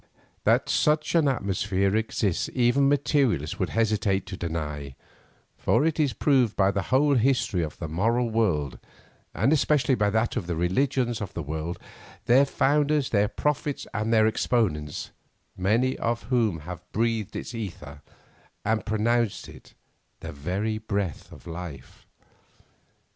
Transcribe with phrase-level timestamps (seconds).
[0.45, 4.95] That such an atmosphere exists even materialists would hesitate to deny,
[5.59, 8.79] for it is proved by the whole history of the moral world,
[9.35, 11.77] and especially by that of the religions of the world,
[12.25, 15.11] their founders, their prophets and their exponents,
[15.55, 18.01] many of whom have breathed its ether,
[18.65, 19.75] and pronounced it
[20.21, 22.07] the very breath of life.